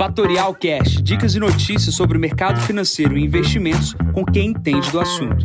Fatorial 0.00 0.54
Cash, 0.54 1.02
dicas 1.02 1.34
e 1.34 1.38
notícias 1.38 1.94
sobre 1.94 2.16
o 2.16 2.20
mercado 2.20 2.58
financeiro 2.62 3.18
e 3.18 3.22
investimentos 3.22 3.94
com 4.14 4.24
quem 4.24 4.46
entende 4.46 4.90
do 4.90 4.98
assunto. 4.98 5.44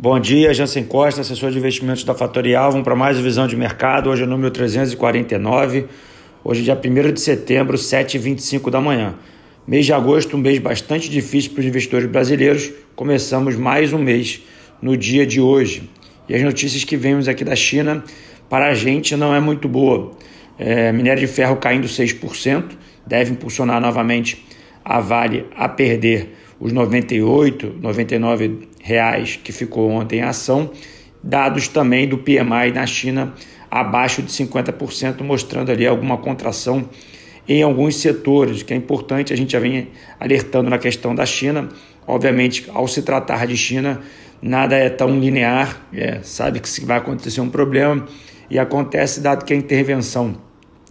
Bom 0.00 0.18
dia, 0.18 0.54
Jansen 0.54 0.84
Costa, 0.84 1.20
assessor 1.20 1.50
de 1.50 1.58
investimentos 1.58 2.04
da 2.04 2.14
Fatorial. 2.14 2.70
Vamos 2.70 2.84
para 2.84 2.96
mais 2.96 3.18
visão 3.18 3.46
de 3.46 3.54
mercado. 3.54 4.08
Hoje 4.08 4.22
é 4.22 4.24
o 4.24 4.28
número 4.30 4.50
349. 4.50 5.88
Hoje 6.42 6.62
é 6.62 6.74
dia 6.74 6.90
1 6.90 7.12
de 7.12 7.20
setembro, 7.20 7.76
7h25 7.76 8.70
da 8.70 8.80
manhã. 8.80 9.14
Mês 9.66 9.84
de 9.84 9.92
agosto, 9.92 10.38
um 10.38 10.40
mês 10.40 10.58
bastante 10.58 11.10
difícil 11.10 11.50
para 11.50 11.60
os 11.60 11.66
investidores 11.66 12.10
brasileiros. 12.10 12.72
Começamos 12.96 13.56
mais 13.56 13.92
um 13.92 13.98
mês 13.98 14.40
no 14.80 14.96
dia 14.96 15.26
de 15.26 15.38
hoje. 15.38 15.90
E 16.26 16.34
as 16.34 16.40
notícias 16.40 16.82
que 16.82 16.96
vemos 16.96 17.28
aqui 17.28 17.44
da 17.44 17.54
China, 17.54 18.02
para 18.48 18.70
a 18.70 18.74
gente, 18.74 19.14
não 19.14 19.34
é 19.34 19.38
muito 19.38 19.68
boa. 19.68 20.16
É, 20.58 20.92
minério 20.92 21.20
de 21.20 21.26
ferro 21.26 21.56
caindo 21.56 21.86
6%, 21.86 22.76
deve 23.06 23.32
impulsionar 23.32 23.80
novamente 23.80 24.44
a 24.84 25.00
Vale 25.00 25.46
a 25.56 25.68
perder 25.68 26.34
os 26.60 26.72
98, 26.72 27.76
99 27.80 28.68
reais 28.80 29.38
que 29.42 29.52
ficou 29.52 29.90
ontem 29.90 30.22
a 30.22 30.28
ação. 30.28 30.70
Dados 31.22 31.68
também 31.68 32.08
do 32.08 32.18
PMI 32.18 32.72
na 32.74 32.86
China 32.86 33.34
abaixo 33.70 34.22
de 34.22 34.30
50%, 34.30 35.22
mostrando 35.22 35.72
ali 35.72 35.86
alguma 35.86 36.18
contração 36.18 36.88
em 37.48 37.62
alguns 37.62 37.96
setores, 37.96 38.62
que 38.62 38.72
é 38.72 38.76
importante, 38.76 39.32
a 39.32 39.36
gente 39.36 39.52
já 39.52 39.58
vem 39.58 39.88
alertando 40.20 40.70
na 40.70 40.78
questão 40.78 41.14
da 41.14 41.26
China. 41.26 41.68
Obviamente, 42.06 42.66
ao 42.72 42.86
se 42.86 43.02
tratar 43.02 43.46
de 43.46 43.56
China, 43.56 44.00
nada 44.40 44.76
é 44.76 44.88
tão 44.88 45.18
linear, 45.18 45.80
é, 45.92 46.20
sabe 46.22 46.60
que 46.60 46.84
vai 46.84 46.98
acontecer 46.98 47.40
um 47.40 47.48
problema 47.48 48.06
e 48.50 48.58
acontece 48.58 49.20
dado 49.20 49.44
que 49.44 49.52
a 49.52 49.56
intervenção 49.56 50.36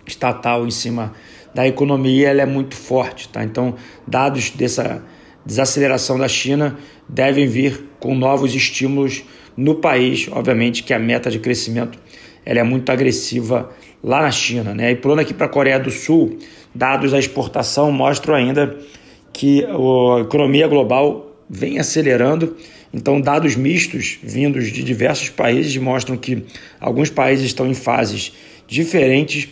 estatal 0.06 0.66
em 0.66 0.72
cima 0.72 1.14
da 1.54 1.68
economia 1.68 2.30
ela 2.30 2.42
é 2.42 2.46
muito 2.46 2.76
forte, 2.76 3.28
tá? 3.30 3.44
Então, 3.44 3.76
dados 4.08 4.52
dessa 4.52 5.04
desaceleração 5.46 6.18
da 6.18 6.28
China 6.28 6.78
devem 7.08 7.48
vir 7.48 7.84
com 8.00 8.16
novos 8.16 8.56
estímulos 8.56 9.24
no 9.58 9.76
país, 9.76 10.30
obviamente 10.32 10.84
que 10.84 10.94
a 10.94 11.00
meta 11.00 11.30
de 11.30 11.40
crescimento 11.40 12.00
ela 12.46 12.60
é 12.60 12.64
muito 12.64 12.92
agressiva 12.92 13.70
lá 14.04 14.22
na 14.22 14.32
China, 14.32 14.74
né? 14.74 14.92
E 14.92 14.96
pulando 14.96 15.20
aqui 15.20 15.34
para 15.34 15.46
a 15.46 15.50
Coreia 15.50 15.80
do 15.80 15.92
Sul, 15.92 16.38
dados 16.74 17.12
da 17.12 17.20
exportação 17.20 17.92
mostram 17.92 18.34
ainda 18.34 18.78
que 19.34 19.64
a 19.66 20.22
economia 20.22 20.68
global 20.68 21.36
vem 21.50 21.80
acelerando. 21.80 22.56
Então, 22.94 23.22
dados 23.22 23.56
mistos 23.56 24.18
vindos 24.24 24.72
de 24.72 24.84
diversos 24.84 25.30
países 25.30 25.76
mostram 25.78 26.18
que 26.18 26.44
alguns 26.80 27.10
países 27.10 27.46
estão 27.46 27.68
em 27.68 27.74
fases 27.74 28.34
diferentes 28.68 29.48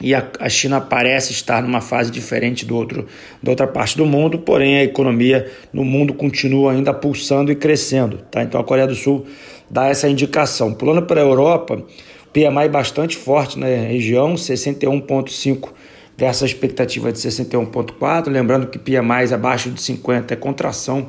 e 0.00 0.14
a, 0.14 0.48
China 0.50 0.80
parece 0.80 1.32
estar 1.32 1.62
numa 1.62 1.80
fase 1.80 2.10
diferente 2.10 2.66
do 2.66 2.76
outro, 2.76 3.06
da 3.42 3.50
outra 3.50 3.66
parte 3.66 3.96
do 3.96 4.04
mundo, 4.04 4.38
porém 4.38 4.78
a 4.78 4.84
economia 4.84 5.50
no 5.72 5.84
mundo 5.84 6.12
continua 6.12 6.72
ainda 6.72 6.92
pulsando 6.92 7.50
e 7.50 7.56
crescendo. 7.56 8.18
Tá? 8.30 8.42
Então 8.42 8.60
a 8.60 8.64
Coreia 8.64 8.86
do 8.86 8.94
Sul 8.94 9.26
dá 9.70 9.86
essa 9.88 10.06
indicação. 10.06 10.74
Pulando 10.74 11.02
para 11.02 11.20
a 11.20 11.24
Europa, 11.24 11.82
PMI 12.30 12.68
bastante 12.70 13.16
forte 13.16 13.58
na 13.58 13.66
região, 13.66 14.34
61,5 14.34 15.70
versus 16.14 16.50
expectativa 16.50 17.10
de 17.10 17.18
61,4. 17.18 18.28
Lembrando 18.28 18.66
que 18.66 18.78
PMI 18.78 19.32
abaixo 19.32 19.70
de 19.70 19.80
50 19.80 20.34
é 20.34 20.36
contração 20.36 21.08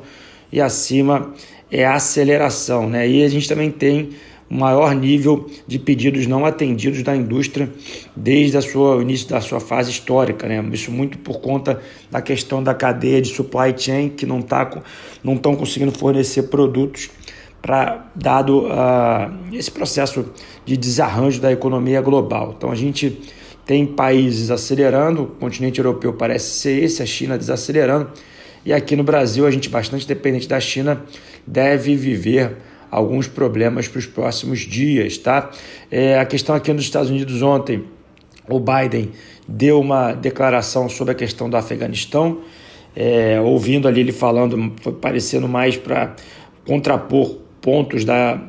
e 0.50 0.62
acima 0.62 1.34
é 1.70 1.84
aceleração. 1.84 2.88
Né? 2.88 3.06
E 3.06 3.22
a 3.22 3.28
gente 3.28 3.46
também 3.46 3.70
tem 3.70 4.10
maior 4.48 4.94
nível 4.94 5.46
de 5.66 5.78
pedidos 5.78 6.26
não 6.26 6.46
atendidos 6.46 7.02
da 7.02 7.14
indústria 7.14 7.70
desde 8.16 8.56
a 8.56 8.62
sua, 8.62 8.96
o 8.96 9.02
início 9.02 9.28
da 9.28 9.40
sua 9.40 9.60
fase 9.60 9.90
histórica. 9.90 10.48
Né? 10.48 10.64
Isso 10.72 10.90
muito 10.90 11.18
por 11.18 11.40
conta 11.40 11.80
da 12.10 12.22
questão 12.22 12.62
da 12.62 12.74
cadeia 12.74 13.20
de 13.20 13.28
supply 13.28 13.74
chain, 13.76 14.08
que 14.08 14.24
não 14.24 14.40
tá, 14.40 14.82
não 15.22 15.34
estão 15.34 15.54
conseguindo 15.54 15.92
fornecer 15.92 16.44
produtos 16.44 17.10
para 17.60 18.10
dado 18.14 18.66
uh, 18.66 19.30
esse 19.52 19.70
processo 19.70 20.32
de 20.64 20.76
desarranjo 20.76 21.40
da 21.40 21.52
economia 21.52 22.00
global. 22.00 22.54
Então 22.56 22.70
a 22.70 22.74
gente 22.74 23.20
tem 23.66 23.84
países 23.84 24.50
acelerando, 24.50 25.24
o 25.24 25.26
continente 25.26 25.78
europeu 25.78 26.14
parece 26.14 26.58
ser 26.58 26.82
esse, 26.82 27.02
a 27.02 27.06
China 27.06 27.36
desacelerando, 27.36 28.10
e 28.64 28.72
aqui 28.72 28.96
no 28.96 29.04
Brasil 29.04 29.46
a 29.46 29.50
gente 29.50 29.68
bastante 29.68 30.06
dependente 30.06 30.48
da 30.48 30.58
China 30.58 31.02
deve 31.46 31.94
viver 31.94 32.56
alguns 32.90 33.26
problemas 33.26 33.88
para 33.88 33.98
os 33.98 34.06
próximos 34.06 34.60
dias, 34.60 35.18
tá? 35.18 35.50
É, 35.90 36.18
a 36.18 36.24
questão 36.26 36.54
aqui 36.54 36.72
nos 36.72 36.84
Estados 36.84 37.10
Unidos 37.10 37.42
ontem, 37.42 37.84
o 38.48 38.58
Biden 38.58 39.10
deu 39.46 39.80
uma 39.80 40.12
declaração 40.12 40.88
sobre 40.88 41.12
a 41.12 41.14
questão 41.14 41.48
do 41.50 41.56
Afeganistão, 41.56 42.40
é, 42.96 43.40
ouvindo 43.40 43.86
ali 43.86 44.00
ele 44.00 44.12
falando, 44.12 44.72
parecendo 45.00 45.46
mais 45.46 45.76
para 45.76 46.16
contrapor 46.66 47.38
pontos 47.60 48.04
da, 48.04 48.40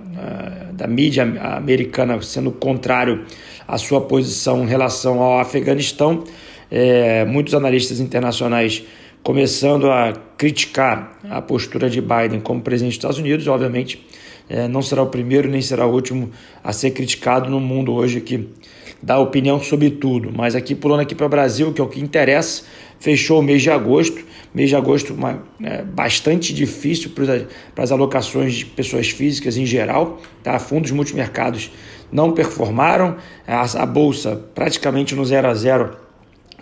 da 0.74 0.88
mídia 0.88 1.24
americana 1.58 2.22
sendo 2.22 2.52
contrário 2.52 3.26
à 3.68 3.78
sua 3.78 4.02
posição 4.02 4.64
em 4.64 4.68
relação 4.68 5.22
ao 5.22 5.40
Afeganistão. 5.40 6.24
É, 6.72 7.26
muitos 7.26 7.54
analistas 7.54 8.00
internacionais 8.00 8.84
começando 9.22 9.92
a 9.92 10.14
criticar 10.38 11.18
a 11.30 11.42
postura 11.42 11.90
de 11.90 12.02
Biden 12.02 12.40
como 12.40 12.62
presidente 12.62 12.92
dos 12.92 12.98
Estados 12.98 13.20
Unidos, 13.20 13.48
obviamente 13.48 14.06
é, 14.50 14.68
não 14.68 14.82
será 14.82 15.04
o 15.04 15.08
primeiro 15.08 15.50
nem 15.50 15.62
será 15.62 15.86
o 15.86 15.94
último 15.94 16.32
a 16.64 16.74
ser 16.74 16.92
criticado 16.92 17.50
no 17.50 17.60
mundo 17.60 17.94
hoje 17.94 18.20
que 18.20 18.50
dá 19.02 19.20
opinião 19.20 19.62
sobre 19.62 19.90
tudo. 19.92 20.32
Mas 20.36 20.56
aqui 20.56 20.76
pulando 20.76 21.02
aqui 21.02 21.16
para 21.16 21.26
o 21.26 21.30
Brasil, 21.30 21.72
que 21.72 21.80
é 21.80 21.84
o 21.84 21.88
que 21.88 22.02
interessa, 22.02 22.64
fechou 23.00 23.40
o 23.40 23.44
mês 23.44 23.62
de 23.62 23.70
agosto, 23.70 24.24
mês 24.54 24.70
de 24.70 24.76
agosto 24.76 25.14
uma, 25.14 25.44
é, 25.64 25.84
bastante 25.84 26.54
difícil 26.54 27.12
para 27.12 27.84
as 27.84 27.92
alocações 27.92 28.56
de 28.56 28.66
pessoas 28.66 29.10
físicas 29.10 29.56
em 29.56 29.66
geral, 29.66 30.20
tá? 30.44 30.58
fundos 30.60 30.92
multimercados 30.92 31.72
não 32.12 32.31
performaram, 32.31 33.18
a, 33.48 33.62
a 33.62 33.86
bolsa 33.86 34.36
praticamente 34.56 35.16
no 35.16 35.24
zero 35.24 35.48
a 35.48 35.54
zero, 35.54 35.96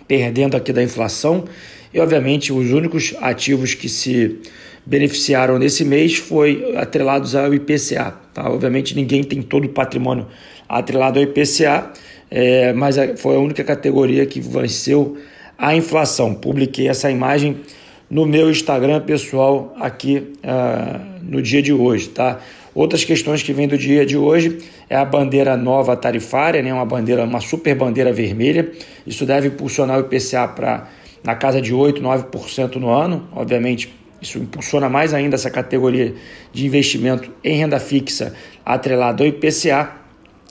perdendo 0.06 0.56
aqui 0.56 0.72
da 0.72 0.82
inflação, 0.82 1.44
e 1.92 1.98
obviamente 1.98 2.52
os 2.52 2.70
únicos 2.70 3.14
ativos 3.20 3.74
que 3.74 3.88
se 3.88 4.40
beneficiaram 4.88 5.58
nesse 5.58 5.84
mês 5.84 6.16
foi 6.16 6.74
atrelados 6.74 7.34
ao 7.34 7.52
IPCA. 7.52 8.14
Tá? 8.32 8.50
Obviamente 8.50 8.96
ninguém 8.96 9.22
tem 9.22 9.42
todo 9.42 9.66
o 9.66 9.68
patrimônio 9.68 10.26
atrelado 10.66 11.18
ao 11.18 11.24
IPCA, 11.24 11.92
é, 12.30 12.72
mas 12.72 12.96
foi 13.18 13.36
a 13.36 13.38
única 13.38 13.62
categoria 13.62 14.24
que 14.24 14.40
venceu 14.40 15.18
a 15.58 15.76
inflação. 15.76 16.34
Publiquei 16.34 16.88
essa 16.88 17.10
imagem 17.10 17.58
no 18.08 18.24
meu 18.24 18.50
Instagram 18.50 19.02
pessoal 19.02 19.74
aqui 19.78 20.32
uh, 20.42 21.20
no 21.22 21.42
dia 21.42 21.60
de 21.60 21.72
hoje. 21.72 22.08
Tá? 22.08 22.40
Outras 22.74 23.04
questões 23.04 23.42
que 23.42 23.52
vêm 23.52 23.68
do 23.68 23.76
dia 23.76 24.06
de 24.06 24.16
hoje 24.16 24.58
é 24.88 24.96
a 24.96 25.04
bandeira 25.04 25.54
nova 25.54 25.94
tarifária, 25.96 26.62
né? 26.62 26.72
uma 26.72 26.86
bandeira, 26.86 27.24
uma 27.24 27.40
super 27.40 27.74
bandeira 27.74 28.10
vermelha. 28.10 28.72
Isso 29.06 29.26
deve 29.26 29.48
impulsionar 29.48 29.98
o 29.98 30.00
IPCA 30.00 30.48
para 30.48 30.88
na 31.22 31.34
casa 31.34 31.60
de 31.60 31.74
8, 31.74 32.00
9% 32.00 32.76
no 32.76 32.88
ano. 32.88 33.28
Obviamente, 33.34 33.92
isso 34.20 34.38
impulsiona 34.38 34.88
mais 34.88 35.14
ainda 35.14 35.36
essa 35.36 35.50
categoria 35.50 36.14
de 36.52 36.66
investimento 36.66 37.30
em 37.42 37.56
renda 37.56 37.78
fixa 37.78 38.34
atrelado 38.64 39.22
ao 39.22 39.28
IPCA. 39.28 39.96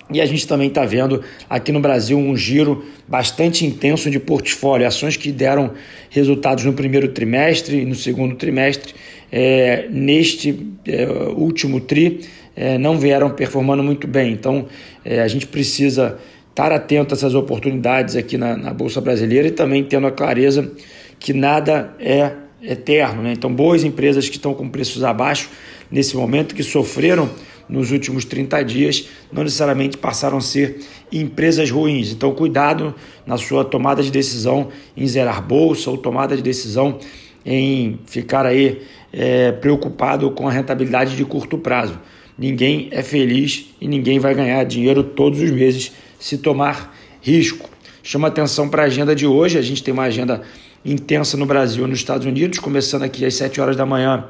E 0.09 0.21
a 0.21 0.25
gente 0.25 0.47
também 0.47 0.69
está 0.69 0.85
vendo 0.85 1.21
aqui 1.49 1.71
no 1.71 1.81
Brasil 1.81 2.17
um 2.17 2.35
giro 2.35 2.85
bastante 3.05 3.65
intenso 3.65 4.09
de 4.09 4.19
portfólio, 4.19 4.87
ações 4.87 5.17
que 5.17 5.33
deram 5.33 5.73
resultados 6.09 6.63
no 6.63 6.71
primeiro 6.71 7.09
trimestre 7.09 7.81
e 7.81 7.85
no 7.85 7.93
segundo 7.93 8.35
trimestre. 8.35 8.95
É, 9.29 9.85
neste 9.89 10.71
é, 10.85 11.05
último 11.35 11.81
TRI 11.81 12.21
é, 12.55 12.77
não 12.77 12.97
vieram 12.97 13.31
performando 13.31 13.83
muito 13.83 14.07
bem. 14.07 14.31
Então 14.31 14.67
é, 15.03 15.21
a 15.21 15.27
gente 15.27 15.45
precisa 15.45 16.17
estar 16.49 16.71
atento 16.71 17.13
a 17.13 17.17
essas 17.17 17.35
oportunidades 17.35 18.15
aqui 18.15 18.37
na, 18.37 18.55
na 18.55 18.73
Bolsa 18.73 19.01
Brasileira 19.01 19.49
e 19.49 19.51
também 19.51 19.83
tendo 19.83 20.07
a 20.07 20.11
clareza 20.11 20.71
que 21.19 21.33
nada 21.33 21.93
é 21.99 22.31
eterno. 22.61 23.21
Né? 23.21 23.33
Então, 23.33 23.53
boas 23.53 23.83
empresas 23.83 24.29
que 24.29 24.35
estão 24.35 24.53
com 24.53 24.69
preços 24.69 25.03
abaixo 25.03 25.49
nesse 25.91 26.15
momento, 26.15 26.55
que 26.55 26.63
sofreram 26.63 27.29
nos 27.69 27.91
últimos 27.91 28.23
30 28.23 28.63
dias, 28.63 29.09
não 29.31 29.43
necessariamente 29.43 29.97
passaram 29.97 30.37
a 30.37 30.41
ser 30.41 30.79
empresas 31.11 31.69
ruins. 31.69 32.11
Então, 32.11 32.33
cuidado 32.33 32.95
na 33.25 33.37
sua 33.37 33.65
tomada 33.65 34.01
de 34.01 34.11
decisão 34.11 34.69
em 34.95 35.05
zerar 35.07 35.41
bolsa 35.41 35.89
ou 35.89 35.97
tomada 35.97 36.35
de 36.35 36.41
decisão 36.41 36.97
em 37.45 37.99
ficar 38.05 38.45
aí 38.45 38.81
é, 39.11 39.51
preocupado 39.51 40.31
com 40.31 40.47
a 40.47 40.51
rentabilidade 40.51 41.15
de 41.15 41.25
curto 41.25 41.57
prazo. 41.57 41.99
Ninguém 42.37 42.89
é 42.91 43.01
feliz 43.01 43.73
e 43.81 43.87
ninguém 43.87 44.19
vai 44.19 44.35
ganhar 44.35 44.63
dinheiro 44.63 45.03
todos 45.03 45.41
os 45.41 45.51
meses 45.51 45.91
se 46.19 46.37
tomar 46.37 46.95
risco. 47.21 47.69
Chama 48.03 48.27
atenção 48.27 48.69
para 48.69 48.83
a 48.83 48.85
agenda 48.85 49.15
de 49.15 49.25
hoje. 49.25 49.57
A 49.57 49.61
gente 49.61 49.83
tem 49.83 49.93
uma 49.93 50.03
agenda 50.03 50.41
intensa 50.87 51.35
no 51.35 51.45
Brasil 51.45 51.85
e 51.85 51.87
nos 51.89 51.99
Estados 51.99 52.25
Unidos, 52.25 52.59
começando 52.59 53.03
aqui 53.03 53.25
às 53.25 53.35
7 53.35 53.59
horas 53.59 53.75
da 53.75 53.85
manhã. 53.85 54.25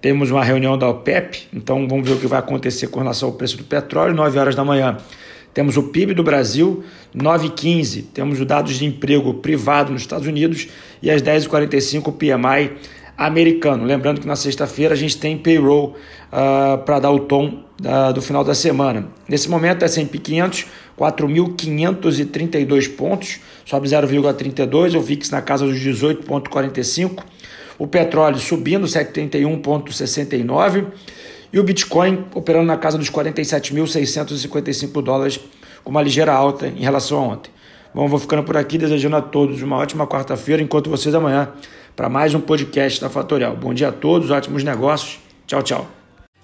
Temos 0.00 0.30
uma 0.30 0.44
reunião 0.44 0.76
da 0.76 0.88
OPEP, 0.88 1.48
então 1.54 1.88
vamos 1.88 2.06
ver 2.06 2.16
o 2.16 2.18
que 2.18 2.26
vai 2.26 2.38
acontecer 2.38 2.88
com 2.88 3.00
relação 3.00 3.28
ao 3.28 3.34
preço 3.34 3.56
do 3.56 3.64
petróleo. 3.64 4.14
9 4.14 4.38
horas 4.38 4.54
da 4.54 4.64
manhã 4.64 4.98
Temos 5.54 5.76
o 5.76 5.84
PIB 5.84 6.14
do 6.14 6.24
Brasil, 6.24 6.82
9,15. 7.16 8.06
Temos 8.12 8.40
os 8.40 8.46
dados 8.46 8.74
de 8.76 8.84
emprego 8.84 9.34
privado 9.34 9.92
nos 9.92 10.02
Estados 10.02 10.26
Unidos 10.26 10.66
e 11.00 11.08
às 11.08 11.22
10h45 11.22 12.08
o 12.08 12.12
PMI 12.12 12.72
americano. 13.16 13.84
Lembrando 13.84 14.20
que 14.20 14.26
na 14.26 14.34
sexta-feira 14.34 14.94
a 14.94 14.96
gente 14.96 15.16
tem 15.16 15.38
payroll 15.38 15.94
uh, 16.32 16.78
para 16.78 16.98
dar 16.98 17.12
o 17.12 17.20
tom 17.20 17.64
uh, 17.80 18.12
do 18.12 18.20
final 18.20 18.42
da 18.42 18.54
semana. 18.54 19.08
Nesse 19.28 19.48
momento 19.48 19.82
é 19.82 19.86
S&P 19.86 20.18
500, 20.18 20.66
4.532 20.98 22.96
pontos, 22.96 23.40
sobe 23.64 23.88
0,32, 23.88 24.96
o 24.96 25.00
VIX 25.00 25.30
na 25.30 25.42
casa 25.42 25.66
dos 25.66 25.76
18,45, 25.76 27.22
o 27.78 27.86
petróleo 27.86 28.38
subindo 28.38 28.86
71,69 28.86 30.86
e 31.52 31.58
o 31.58 31.64
Bitcoin 31.64 32.24
operando 32.34 32.66
na 32.66 32.76
casa 32.76 32.98
dos 32.98 33.10
47.655 33.10 35.02
dólares, 35.02 35.40
com 35.82 35.90
uma 35.90 36.02
ligeira 36.02 36.32
alta 36.32 36.66
em 36.66 36.80
relação 36.80 37.18
a 37.18 37.22
ontem. 37.22 37.50
Bom, 37.94 38.08
vou 38.08 38.18
ficando 38.18 38.42
por 38.42 38.56
aqui, 38.56 38.76
desejando 38.76 39.16
a 39.16 39.22
todos 39.22 39.62
uma 39.62 39.76
ótima 39.76 40.06
quarta-feira, 40.06 40.60
enquanto 40.60 40.90
vocês 40.90 41.14
amanhã 41.14 41.52
para 41.94 42.08
mais 42.08 42.34
um 42.34 42.40
podcast 42.40 43.00
da 43.00 43.08
Fatorial. 43.08 43.56
Bom 43.56 43.72
dia 43.72 43.88
a 43.88 43.92
todos, 43.92 44.30
ótimos 44.30 44.64
negócios. 44.64 45.20
Tchau, 45.46 45.62
tchau. 45.62 46.03